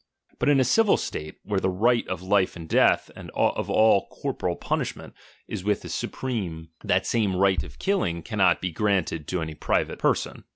[0.39, 4.07] But in a civil state, where the right of life and death and of all
[4.09, 5.13] corpo ral punishment
[5.47, 9.99] is with the supreme, that same right of killing cannot be granted to any private
[9.99, 10.37] I 26 LIBERTY.
[10.39, 10.43] person.